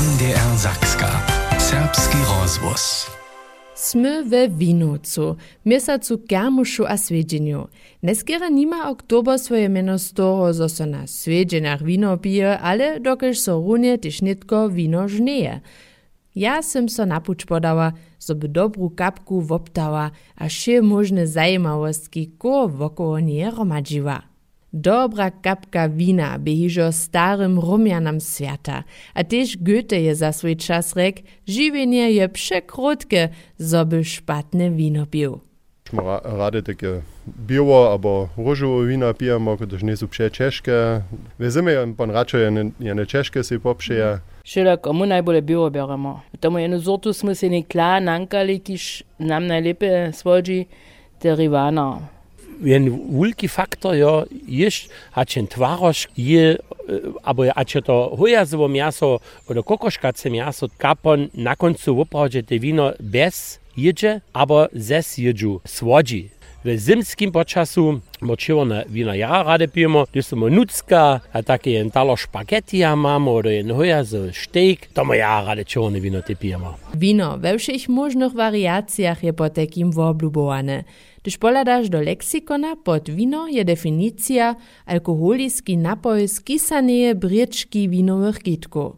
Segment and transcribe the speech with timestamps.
[0.00, 1.08] NDR Sachska.
[1.58, 3.06] Serbski Rozvos.
[3.76, 7.66] Sme ve Vinovcu, mesacu Germušu a Svedjenju.
[8.02, 12.96] Ne skera nima oktober svoje meno z toho, zo so na Svedjenjah vino pije, ale
[13.00, 15.60] dokež so runje tiš nitko vino žneje.
[16.34, 22.66] Ja sem so napuč podala, so bi dobru kapku voptala, a še možne zajemavosti, ko
[22.72, 24.29] vokolo nije romadživa.
[24.72, 28.82] Dobra kapka vina behižo starym rumjanam sveta,
[29.14, 35.40] a tež Goethe je za svoj čas rek, življenje je prekrotke, zoby špatne vino pil.
[35.92, 41.02] Ra rade takie biło albo różowe wina pijemy, gdyż nie są czeskie.
[41.38, 42.40] Wezymy je pan raczej
[42.80, 44.18] jene czeskie si poprzeje.
[44.44, 46.20] Šele komu najbolje bivo beremo.
[46.34, 48.76] V tem eno zotu smo se nekla nankali, ki
[49.18, 50.66] nam najlepe svoji
[51.18, 52.19] terivana.
[52.64, 56.56] Jen wulki faktor jo jež hačen tvaroš je,
[57.22, 63.58] abo hače to hojazovo miaso oder kokoškace miaso, kapon na koncu woprawdźe te wino bez
[63.76, 66.28] jedzie, abo zes jedzu słodzi.
[66.64, 71.90] W zimskim počasu mo čivone vina ja rade pijemo, gdje smo nucka, a také jen
[71.90, 76.34] talo špagetija mamo, oder jen hoja z steak, to mo ja rade čivone vino te
[76.34, 76.76] pijemo.
[76.92, 80.84] Wino we všech možnych wariacjach je po takim woblubowane.
[81.22, 88.96] Gdyż poladasz do leksikona pod wino je definicja alkoholiski napoj z kisaneje briečki winowych kitków.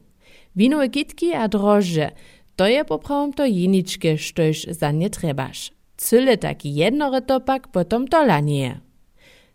[0.57, 2.11] Winowe kitki a drożdże,
[2.57, 5.73] to je poprawom to jeničke, štož za nie trebaš.
[5.97, 8.81] Cyle taki jednorytopak potom to lanie.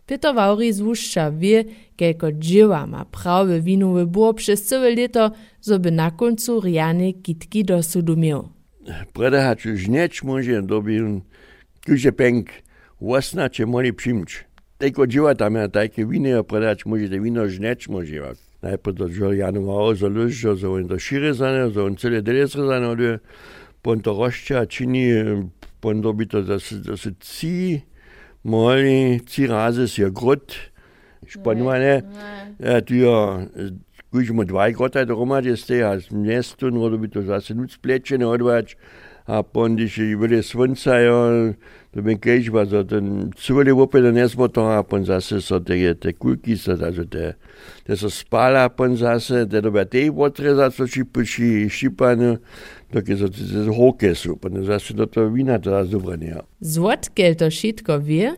[0.06, 0.34] Peter
[0.70, 1.64] zwuszcza wie,
[1.96, 5.30] kelko dzieła ma prawe winowe było przez całe lito,
[5.66, 8.48] żeby na końcu riane kitki do sudu miał.
[9.12, 11.20] Preda hat już nieć może dobił
[11.88, 12.50] Кюже пенк,
[13.00, 14.46] уасна, че мори пшимч.
[14.78, 18.36] Тъй ко дживата ме, тъй ке вине я продач, можете вино жнеч може ја.
[18.60, 23.18] Најпо до Джолјану Мао за лужо, за он до Ширезане, за он целе Делесрезане, оде
[23.82, 25.48] пон то Роща чини,
[25.80, 27.82] пон добито да се, да се ци,
[28.44, 30.52] моли, ци разе си ја грот,
[31.24, 32.02] шпануване,
[32.84, 33.48] ти ја,
[34.12, 38.76] kužimo dva gota, da romađe ste, a mjesto, no dobito zase nuc plečene odvajač,
[39.28, 41.52] a pon, když je bude svunca, jo,
[41.90, 45.60] to ben kež, pa so ten cuvali opet da nesmo to, a pon zase so
[45.60, 46.14] te, te
[46.56, 47.34] so, also te,
[47.84, 52.38] te so spala, pon zase, te dobe te potrezat, so šipu, ši, šipane,
[52.92, 56.40] dok je so te hoke su, pon zase do to vina to zase dobrane, ja.
[56.60, 58.32] Złotkel to šitko wie,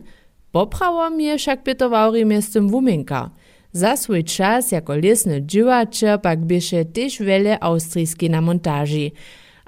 [0.51, 3.31] poprawom je však Peter Vauri miestem wuminka.
[3.73, 9.11] Za swój czas jako lesny džiwače pak bieše też wiele austrijski na montaži.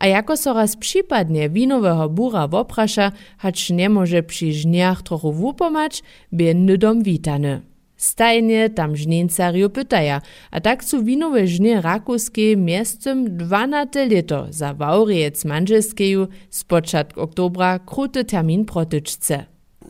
[0.03, 6.03] A jako so raz przypadnie winowego bura woprasza, hacz nie może przy żniach trochu wupomać,
[6.31, 7.61] by nydom witany.
[7.97, 10.21] Stajnie tam żnięcariu pytaja,
[10.51, 17.79] a tak su winowe żnie rakuskie miestem 12 lito za Waurijec Manželskeju z początku oktobra
[17.79, 19.45] kruty termin protyczce.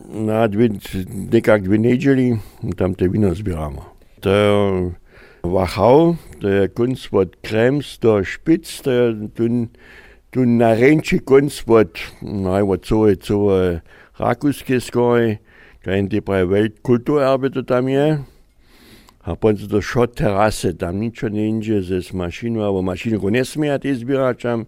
[0.09, 0.69] Na dwie,
[1.31, 2.37] nekak dwie niedzieli,
[2.77, 3.81] tam te wino zbieramy.
[4.21, 4.91] To je
[5.45, 9.71] Wachau, der Kunstwort Krems, der Spitz, der dünn,
[10.33, 13.79] dünn Narenci Kunstwort, nein, was so, so,
[14.15, 15.39] Rakuskeskoi,
[15.83, 18.25] kein die bei Weltkulturerbe der Damien.
[19.21, 23.43] Hab uns der Schott Terrasse, tam nic schon indzie, zes mašinu, abo mašinu go ne
[23.43, 24.65] smijat izbiračam,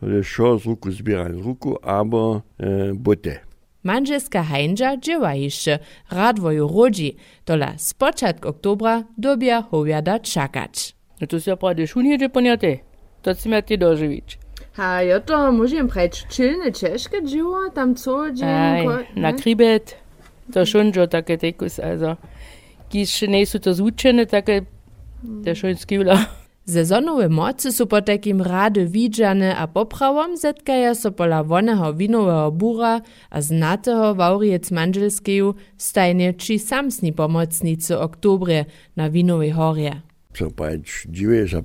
[0.00, 3.42] to je šo ruku zbiran ruku, abo e, bote.
[3.86, 5.78] Manželska hajnža dzieła jeszcze,
[6.10, 10.96] radwoju rodzi, tola z początku oktobra dobia howiada czakać.
[11.20, 12.78] No to się prawie szunjedzie poniate,
[13.22, 13.34] to
[13.66, 14.38] ty dożywić.
[14.76, 18.86] A ja to możemy prać czylne czeszkie dzieło, tam co dzień, Aj,
[19.16, 19.96] na kribet,
[20.52, 22.16] to szunjo takie tekus, also,
[22.88, 24.62] kiż nie są to zvučene, takie,
[25.44, 26.26] to szun skiwla.
[26.66, 33.06] Sezonowe mocy sú po takým rády vidžane a poprawom zetkaja so pola voného vinového bura
[33.30, 38.66] a znatého vauriec manželskeju stajne či samsni pomocnicy oktobre
[38.98, 40.02] na Vinovej horie.
[40.34, 41.62] So pač 90%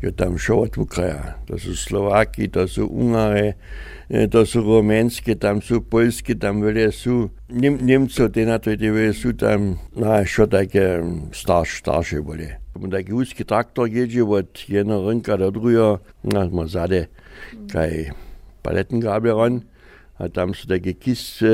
[0.00, 1.36] je tam šel od Ukraja.
[1.44, 3.60] To sú Slováky, to sú Ungare,
[4.08, 9.36] to sú Romenské, tam sú Polské, tam veľa sú Nemcov, tí na to, tí sú
[9.36, 11.04] tam, no a čo také
[11.36, 12.48] starš, staršie boli.
[12.76, 17.08] Taki úzky traktor jedzie od jedného rynka do druhého, na ma zade,
[17.72, 18.12] kaj
[18.60, 19.54] palettengabel ran,
[20.16, 21.44] a tam sú také kist,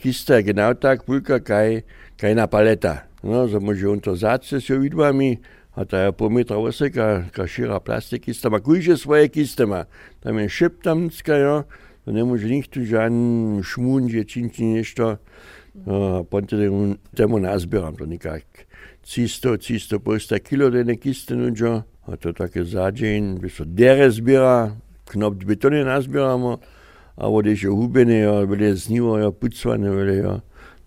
[0.00, 1.84] kista, genau tak, pulka, kaj,
[2.16, 3.08] kaj na paleta.
[3.20, 5.40] No, so môže on to záce s vidvami,
[5.76, 9.84] a ta je pol metra vyseka, ka šíra plastikista, ma kujže svoje kiste ma.
[10.24, 11.56] Tam je šip tam dneska, jo,
[12.08, 15.20] to nemôže nikto žádný šmún, že činči nešto,
[16.30, 16.56] ponte
[17.14, 18.40] temos nós beamos nica
[19.02, 25.44] cisto cisto posta kilo de nekistenu jo a to tako zađen biso deres bira knop
[25.44, 26.58] betone nas biramo
[27.16, 30.40] a vode že hubene jo bile znivo jo pucvane bile jo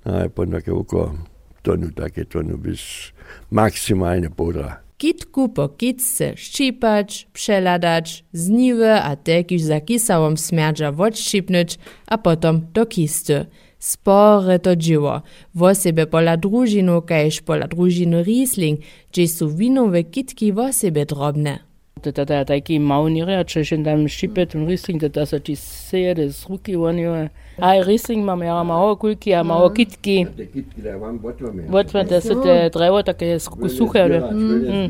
[0.03, 1.15] a je pa tako oko
[1.61, 3.13] tonu tako tonu bis
[3.51, 12.17] maksimalne podra Kitku po kitce ščipać, przeladać, zniwy a tekiż za kisałom smerdża odszczypnąć, a
[12.17, 13.45] potom do kisty.
[13.79, 15.21] Spore to dzieło.
[15.55, 18.79] Wosebe pola drużinu, kajż pola drużiny Riesling,
[19.11, 21.68] gdzie są winowe kitki wosebe drobne.
[22.03, 25.55] Da da da ki maunire, če še tam šipet in risling, da da so ti
[25.59, 27.27] seje, da so ruki vonijo.
[27.59, 30.15] A risling imamo ja malo kulki, ja, a malo kitki.
[30.21, 31.65] Ja, kitki, da imam botvame.
[31.65, 31.71] Ja.
[31.71, 34.05] Botvame, da so te drevo tako suhe.
[34.07, 34.85] Mhm.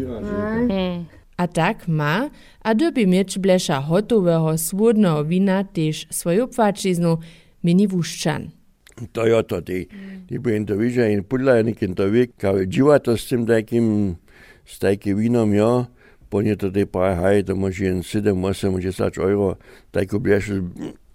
[0.69, 1.06] Mhm.
[1.39, 2.29] A tak ma,
[2.61, 7.15] a dobi meč bleša hotového svodného vina tež svoju pvačiznu,
[7.63, 8.50] meni vuščan.
[9.15, 9.85] To je to, ti,
[10.27, 13.15] ti bo in to viže in pudla je nek in to ve, kao je živata
[13.17, 14.17] s tem takim,
[14.67, 15.71] s takim vinom, jo.
[15.88, 15.98] Ja.
[16.73, 19.57] Tej parę haj, to może jen 7, 8, 10 euro,
[20.19, 20.51] bierz,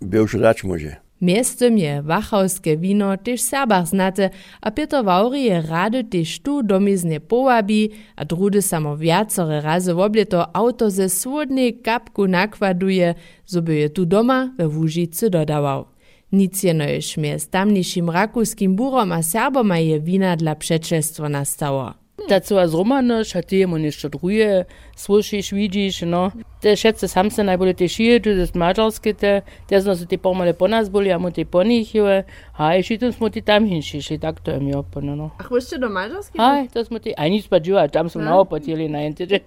[0.02, 1.04] bierz dać może.
[1.20, 4.30] Miestem je wachowskie wino też Serbach znate,
[4.60, 10.00] a Peter Vauri je rady też tu domizne powabi, a drudy samo wiacore razy w
[10.00, 13.14] obleto auto ze słodnej kapku nakładuje,
[13.44, 15.84] so by je tu doma we Łużycy dodawał.
[16.32, 22.03] Nic jeno już mnie z tamniejszym rakuskim burom a Serbom je wina dla przeczestwa nastało.
[22.28, 24.64] Dazu was romanisch, hat die man nicht drüje,
[24.96, 26.30] słyszysz, widzisz, no.
[26.60, 30.18] Te schätze sam se najbolje te šije, tu das mađarske te, te zno se te
[30.18, 32.24] pomale po nas boli, a mu te po njih je,
[32.56, 35.30] a i šitom smo ti tam hinšiš, i tak to je mi opone, no.
[35.38, 36.38] Ach, wyście do Mađarski?
[36.40, 39.38] A, to smo ti, a nic pa dživa, tam smo naopatili na jenteže.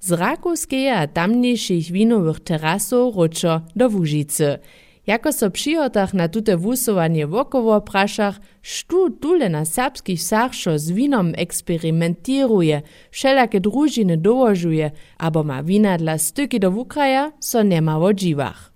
[0.00, 4.58] Z rakowskeje a tamniejszych winowych terasów ruczo do Łużycy.
[5.06, 10.90] Jako so přijotach na tute vusovanje wokovo prašach, štu tule na serbskich sach, šo z
[10.90, 18.02] vinom eksperimentiruje, všelake družine dołožuje, abo ma vina dla styki do Ukraja, so nema v
[18.02, 18.70] odživah.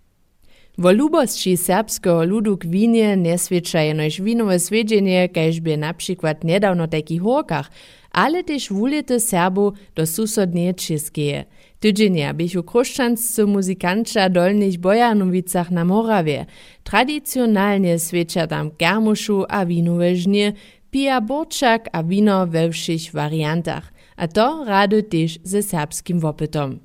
[0.77, 6.37] V ljubostči srpskega ludu k vinje ne sveča enož vinove sveđenje, kajž bi na primer
[6.43, 7.71] nedavno takih horkah,
[8.11, 11.45] ali tež vulite Serbu do susodne Českeje–
[11.85, 16.47] Tydzienia bychu kruszczanscy muzykanča dolnych Bojanowicach na Morawie.
[16.85, 20.53] Tradicjonalnie świadcza tam germuszu a winowe żnie,
[20.91, 26.79] pija borczak a wino we všich wariantach, a to rady też ze serbskim wopytom.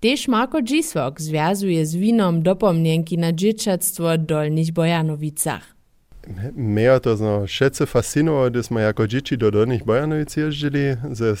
[0.00, 5.76] Też Marko Dziswok związuje z winom dopomnienki na dzieciactwo dolnych Bojanowicach.
[6.56, 10.80] Mehr to no šece fascinowało, gdy smo jako dzieci do Dolnych Bojanowic jeździli
[11.12, 11.34] ze e,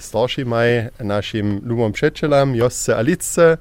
[0.00, 0.52] starszymi
[1.00, 3.58] naszym lubom przyjacielem, Josce Alice.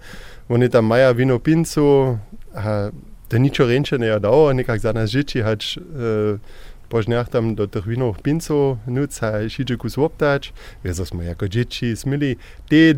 [0.49, 2.17] Oni tam mają wino pincu,
[2.55, 2.91] a
[3.29, 5.81] to niczo ręcze nie dało, nikak za nas dzieci, choć e,
[6.89, 10.53] po dniach tam do tych winów pincu nuc, a idzie kus łoptać.
[10.85, 12.35] Więc smo jako dzieci smili
[12.69, 12.95] te e,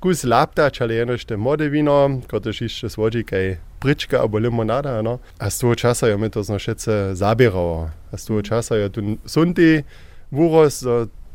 [0.00, 5.02] kus laptać, ale jenoś te młode wino, które jeszcze słodzi kaj prička abo limonada.
[5.02, 5.18] No?
[5.38, 7.90] A z toho časa je mi to znašece zabiralo.
[8.12, 8.46] A z toho mhm.
[8.46, 9.82] časa je tu sunti,
[10.30, 10.84] vuros,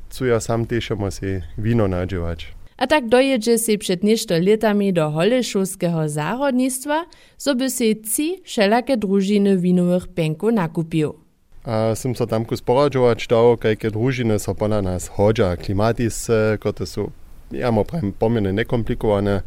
[0.10, 2.46] co ja sam tešimo si vino nađevač.
[2.78, 7.08] A tak dojedzie si przed ništo letami do holešovského zárodnictva,
[7.38, 11.16] so by si ci všelake družiny vinových penkov nakupil.
[11.64, 16.60] A sem se tam kus poradžovač dal, kajke družine so po na nas hodža, klimatise,
[16.60, 17.16] kot so,
[17.50, 19.42] ja, pravim, pomene nekomplikovane,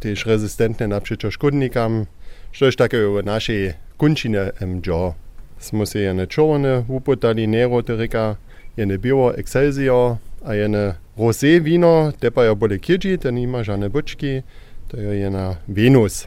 [0.00, 1.00] tiež rezistentne na
[2.50, 5.14] što je také u našej kunčine MJO.
[5.58, 8.36] Smo si jene čorne uputali Nero Terika,
[8.76, 13.88] jene Bio Excelsior a jene Rosé vino, te pa je bole kidži, te nima žane
[13.88, 14.42] bočki,
[14.88, 16.26] to je jena Venus.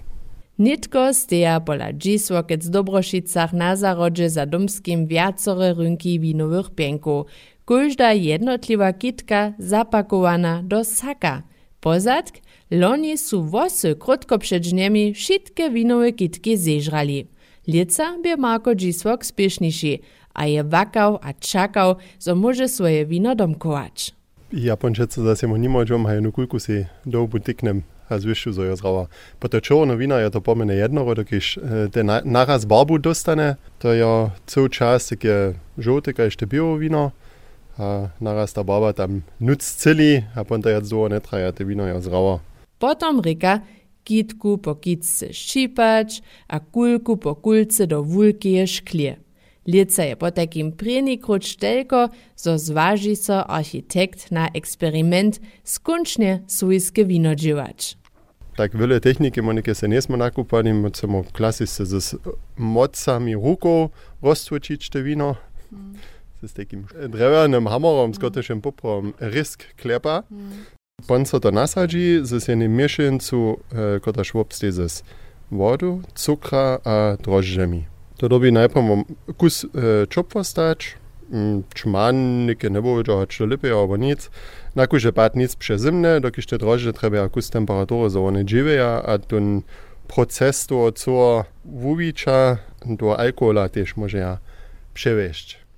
[0.58, 7.26] Nitko steja pola Dziswokec Dobrošicach na zarodže za domskim viacore rynki winowych pienków.
[7.66, 11.42] Każda jednotliwa kitka zapakowana do saka.
[11.80, 12.36] Pozadk,
[12.72, 17.28] loni su wosy krótko przed dniami wszystkie winowe kitki zeżrali.
[17.68, 20.00] Lieca by Marko Dziswok spieszniejszy,
[20.34, 24.12] a je wakał a czakał, so może swoje wino domkować.
[24.54, 28.76] Japončeca zase mu nima džom, hajo nu kulku si do butiknem, a zvišu zo jo
[28.76, 29.08] zrava.
[29.40, 31.60] Po to čorno vina je to pomene jednorodo, kiž
[31.92, 37.12] te na, naraz barbu dostane, to je cel čas také žote, kaj ešte bio vino,
[37.78, 41.86] a naraz ta barba tam nuc celi, a ponta je zo ne traja, te vino
[41.86, 42.40] je zrava.
[42.80, 43.60] Potom reka
[44.08, 49.18] kitku po kitce ščipač, a kulku po kulce do vulki je šklje.
[49.70, 52.08] Lice je po takim prinikroč štelko,
[52.40, 57.94] zo zvaži so arhitekt na eksperiment skončne sujske vinodživač.
[58.58, 62.16] Tak wiele techniki, monike se nismo nakupali, samo klasi se z
[62.58, 65.36] mocami rukov roztočić te wino.
[65.72, 65.96] Mm.
[66.44, 68.62] z takim drewnianym hamorem, z gotyszym mm.
[68.62, 70.24] poprom, rysk klepa.
[70.32, 70.79] Mm.
[71.08, 75.04] Bonzotter Nassaji, das ist eine Mischung zu äh, Kota Schwabs dieses
[75.50, 77.88] Wordu, Zucker, a Droždžemi.
[78.18, 79.06] To dobi najprej
[79.38, 80.96] kus eh, čopvostač,
[81.32, 84.28] mm, čmannike ne bo, če hoče lepe, ali nic.
[84.76, 89.18] Nakon že pat nic prezimne, dokaj te droždže treba kus temperaturo za one živeja, a
[89.18, 89.64] ten
[90.12, 94.40] proces to od so vuviča do alkohola tež možeja
[94.94, 95.69] prevešči.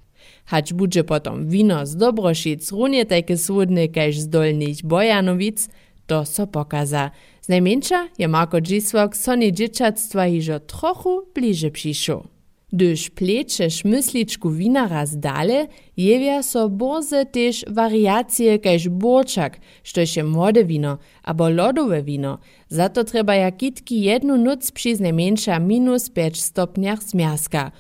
[0.51, 5.69] Hać budże potom wino z Dobroszic, runie takie słodne kaž z Dolnych Bojanowic,
[6.07, 7.11] to so pokaza.
[7.41, 12.23] Znajmniejsza je Marko Dzisłok soni dzieciactwa hižo trochu bliže přišł.
[12.73, 15.67] Gdyż plečeš mysličku wina raz dale,
[15.97, 22.39] jewia so borze też wariacje kaž borczak, štož je młode wino, abo lodowe wino.
[22.69, 27.71] Za to treba jakitki jednu noc przy znajmniejsza minus 5 stopniach zmiaska.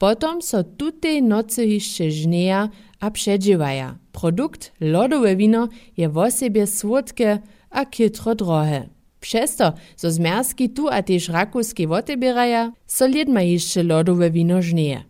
[0.00, 2.68] Potom so tutej nocy jeszcze żnieja
[3.00, 3.98] a przedziwaja.
[4.12, 7.38] Produkt lodowe wino je w osobie słodkie
[7.70, 8.88] a kitro drohe.
[9.20, 15.04] Przez to, zo zmiaski tu a też rakuski wotebieraja, so lidma jeszcze lodowe wino żnieje.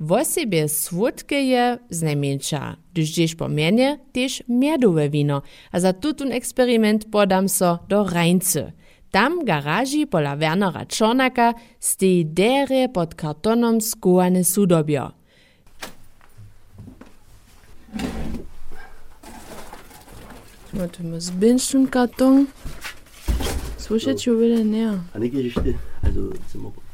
[0.00, 5.42] W osobie słodkie je znajmniejsza, gdyż gdzieś po mienie też miodowe wino,
[5.72, 8.72] a za tutun eksperyment podam so do Rajncy.
[9.12, 15.10] Tam garaži pola Wernera Czornaka stej dere pod kartonom skowane sudobio.
[20.72, 22.46] Warte mal, zbinstun karton.
[23.78, 24.30] Słyszeć so.
[24.40, 24.98] wieder näher.
[25.14, 26.91] Eine Geschichte, also sind wir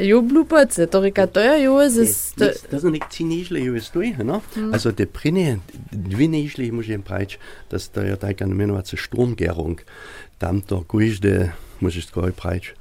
[0.00, 2.34] Jo blupace, torikatoja jo zes...
[2.70, 4.40] To su nek cinišli jo stoji, no?
[4.56, 4.72] Mm.
[4.72, 5.58] Also te prine,
[5.92, 7.38] dvinišli možem prać,
[7.70, 9.80] da se to je taka namenovaca štromgerung.
[10.38, 12.72] Tam to kužde, možeš tako prać,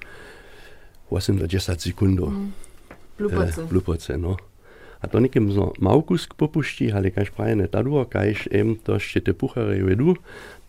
[1.11, 2.31] 80 sekundov.
[2.31, 2.53] Mm.
[3.17, 3.61] Blupace.
[3.61, 4.37] Eh, blupace, no.
[5.01, 9.19] A to nekem so maukusk popušti, ali kaž praje ne tadur, kaž em to še
[9.25, 10.15] te puhare vedu,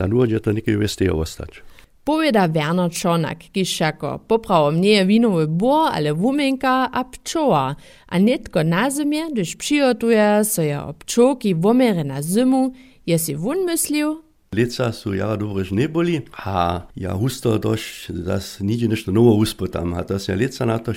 [0.01, 1.61] tadur je to nekaj veste ostač.
[2.04, 7.76] Powiada Werner Czornak, kiszako, poprawom nie winowy bor, ale wumenka a pczoła,
[8.09, 12.73] a netko na zimie, gdyż przygotuje so je o pczołki womery na zimu,
[13.06, 14.23] je si wun myślił,
[14.54, 19.94] Leca su jara dobro nie boli, a ja husto dość, das nigdzie nešto novo uspotam,
[19.94, 20.92] a das ja leca na to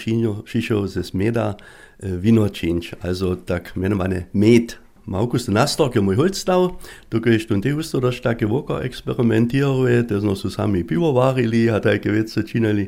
[0.45, 1.55] šišo ze smeda
[2.03, 6.81] wino change, also tak mianowane med Markus Nastok je mój holstav,
[7.13, 12.11] tukaj štunte husto dość takie voka eksperimentiruje, to smo su sami pivo varili, a takie
[12.11, 12.87] vece činili,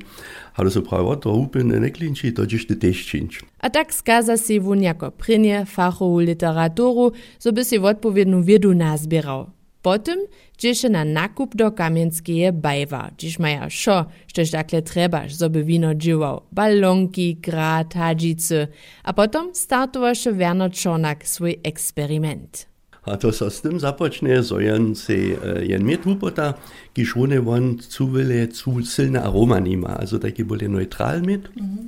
[0.56, 3.46] ale so pravi, to upene ne klinči, to ćeš te tež činč.
[3.62, 9.57] A tak skaza si wun jako prynie fachowu literaturu, so by si odpowiedną wiedu nazbierał.
[9.88, 10.20] Potem
[10.58, 15.96] dzieje na nakup do Kamieńskie bajwa, dziś maja szo, sztoż takle trebaż, so by wino
[15.96, 18.68] dziwał, balonki, grat, hadžice,
[19.04, 22.68] a potom startowaše Werner Czornak swój eksperyment.
[23.04, 26.54] A to so s tym započne, so jen se uh, jen mit hupota,
[26.94, 31.48] kiž one von zu wille zu silne aroma nima, also taki bole neutral mit.
[31.56, 31.88] Mhm.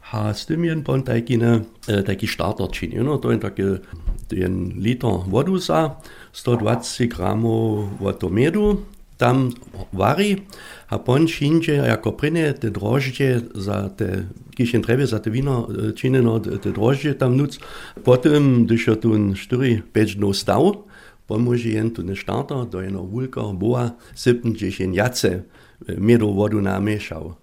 [0.00, 3.62] Ha s tym jen pon taki ne, uh, taki starter čini, no, to je taki
[4.30, 5.96] jen liter vodu sa,
[6.32, 8.82] 120 gramów wotomedu,
[9.16, 9.52] tam
[9.92, 10.42] wari,
[10.90, 14.26] a pon činče jako prine te droždje za te,
[14.58, 17.58] jen treba za te vino čineno, te droždje tam nuc,
[18.04, 20.82] potom, když je tu 4-5 dnov stav,
[21.30, 25.46] pomôže jen tu ne starter, do jedno vulka, boa, sypn, gdzieś jen jace,
[25.96, 27.38] miedo vodu namiešal.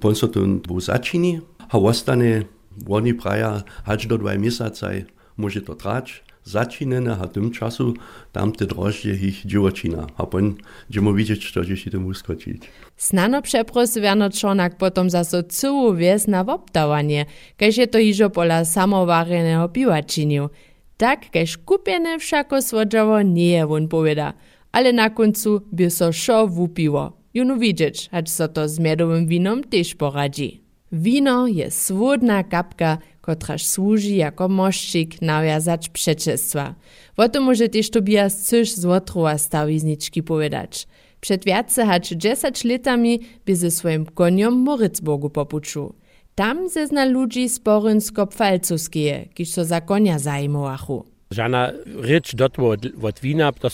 [0.00, 2.50] Pon so tu bu začini, a ostane,
[2.88, 5.06] oni praja, hač do 2 mesacaj,
[5.38, 7.94] môže to trać, začinene, a tym czasu
[8.32, 10.06] tam te drożdże ich dziewczyna.
[10.16, 10.54] A potem
[10.88, 12.62] będziemy widzieć, co się temu skoczyć.
[12.96, 18.64] Snano przepros Werner Czornak potom zaso całą wies na wopdawanie, kaž je to hižo pola
[18.64, 20.48] samowareného piwa činil.
[20.96, 24.32] Tak, kaž kupiene všako svodžawo nie je won powieda,
[24.72, 27.12] ale na końcu by so šo wupiło.
[27.34, 30.61] Juno widzieć, hać so to z miodowym winom też poradzi.
[30.92, 36.74] Wino je swodna kapka, kotraż służy jako mościk nawiązać przeczestwa.
[37.16, 40.86] O to może też Tobias coś z Łotrowa stawizniczki powiedzieć.
[41.20, 45.94] Przed wiace hać 10 latami by ze swoim koniom Moritzburgu popuczu.
[46.34, 51.04] Tam zezna ludzi z Porynsko-Pfalcowskie, kiż so za konia zajmowachu.
[51.30, 52.68] Žana reč dotvo
[53.02, 53.68] od, vina, to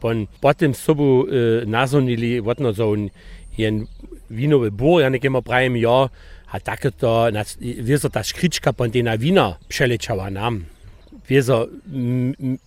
[0.00, 3.10] pon potem sobu e, nazonili, un
[3.58, 3.86] jen
[4.30, 6.08] vinovi bor, ja nekemo pravim, ja,
[6.52, 10.68] A takéto, vieš, tá škrička pontina vína přelečala nám.
[11.24, 11.72] Vieš,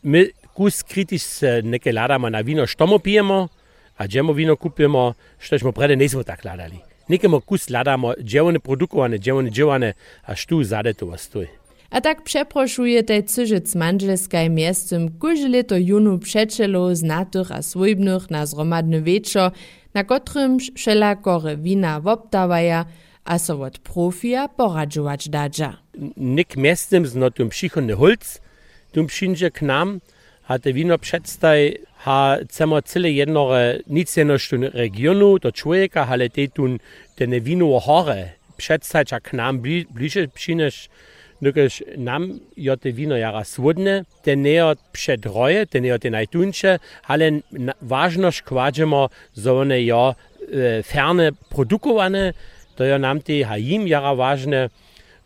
[0.02, 0.22] my
[0.58, 3.48] kus kritiš se nekaj ladamo na vino, što mu pijemo,
[3.98, 6.82] a džemo vino kupimo, što smo prede nismo tak ladali.
[7.08, 9.94] Nekemu kus ladamo, džemo ne produkovane, džemo ne dževane,
[10.26, 11.48] a štu zade to vas stoji.
[11.90, 18.46] A tak przeproszuje tej cyżyc manżelskaj miestem kurzy leto junu przeczelo znatych a swójbnych na
[18.46, 19.52] zromadny wieczo,
[19.94, 22.86] na kotrym wszelakore wina wobtawaja,
[23.26, 25.78] a so od profia poradzować dadża.
[26.18, 28.42] Nik miestem zno tum przychodny holc,
[28.92, 30.00] tum przyjdzie k nam,
[30.48, 36.30] a te wino przedstaj ha cemo cyle jednore nic jenoż tun regionu, do człowieka, ale
[36.30, 36.80] te tun
[37.16, 39.86] ten wino hore, przedstaj a k nam bli,
[40.34, 40.90] przyjdziesz,
[41.42, 46.10] Nukaž nam jo te vino jara swodne, te ne od předroje, te ne od te
[46.10, 46.78] najtunče,
[47.12, 47.42] ale
[47.82, 52.32] važnoš kvađemo za one jo e, ferne produkowane,
[52.76, 54.70] to jo nam te hajim jara važne,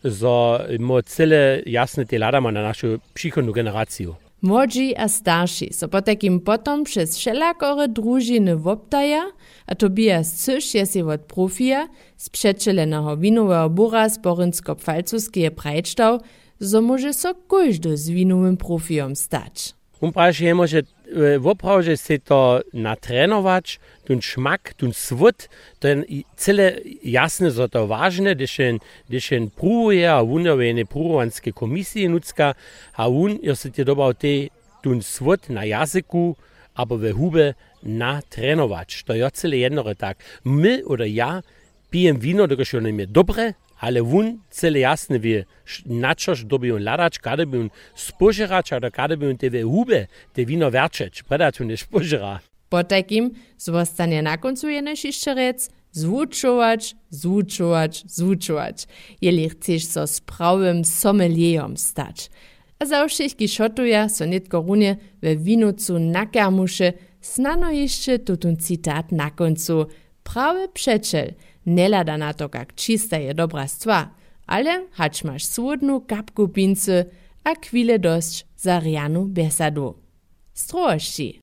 [0.03, 4.15] za mo cele jasne te ladamo na našu přichodnu generaciju.
[4.41, 9.23] Młodzi a starsi so po takim potom przez wszelakore drużyny woptaja,
[9.67, 11.87] a Tobias Cysz jest je od profia
[12.17, 16.19] z przeczelenego winowego bura z Borynsko-Pfalcuskie prajcztał,
[16.61, 19.78] so może so każdy z winowym profiom stać.
[20.01, 20.81] Um prawie je może
[21.39, 28.57] woprawdzie se to natrenować, ten szmak, ten swód, ten cele jasne, że to ważne, gdyż
[29.09, 32.55] gdyż próbuje, a on je nie próbowanskie komisji nucka,
[32.93, 34.27] a on jest te dobrał te
[34.83, 36.35] ten swód na jazyku,
[36.75, 37.53] aber we hube
[37.83, 39.03] natrenować.
[39.03, 40.17] To jest cele jedno tak.
[40.45, 41.43] My oder ja
[41.89, 45.45] pijem wino, to jest nie dobre, ale wun cele jasne wie,
[45.85, 50.07] na čož dobi on ladač, kada bi on spožerač, a kada bi on tebe hube,
[50.33, 52.39] te vino verčeč, preda tu ne spožera.
[52.69, 58.87] Po takim zostanie na końcu jeneś jeszcze rec, zwuczować, zwuczować, zwuczować,
[59.21, 62.29] jeli chcesz so z prawym sommelierom stać.
[62.79, 69.11] A za wszystkie szotuja so nitko runie we winucu na kermusze, snano jeszcze tutun cytat
[69.11, 69.85] na końcu.
[70.23, 71.33] Prawy przeczel,
[71.69, 74.09] Ne gleda na to, kak čista je dobra stvar,
[74.45, 77.05] ale hač maš svodnu kapku pince,
[77.43, 79.95] a kvile dość za rianu besadu.
[80.53, 81.39] Stroši!